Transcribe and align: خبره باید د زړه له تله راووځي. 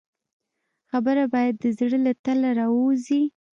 خبره 0.89 1.23
باید 1.33 1.55
د 1.63 1.65
زړه 1.77 1.97
له 2.05 2.13
تله 2.23 2.49
راووځي. 2.59 3.23